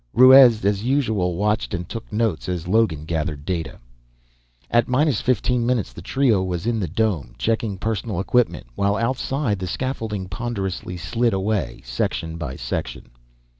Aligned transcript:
Ruiz, 0.15 0.65
as 0.65 0.83
usual, 0.83 1.35
watched 1.35 1.75
and 1.75 1.87
took 1.87 2.11
notes 2.11 2.49
as 2.49 2.67
Logan 2.67 3.05
gathered 3.05 3.45
data. 3.45 3.77
At 4.71 4.87
minus 4.87 5.21
fifteen 5.21 5.63
minutes, 5.63 5.93
the 5.93 6.01
trio 6.01 6.41
was 6.41 6.65
in 6.65 6.79
the 6.79 6.87
dome, 6.87 7.35
checking 7.37 7.77
personal 7.77 8.19
equipment, 8.19 8.65
while 8.73 8.95
outside, 8.97 9.59
the 9.59 9.67
scaffolding 9.67 10.27
ponderously 10.27 10.97
slid 10.97 11.33
away, 11.33 11.81
section 11.85 12.37
by 12.39 12.55
section. 12.55 13.11